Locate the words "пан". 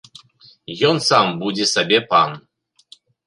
2.13-2.31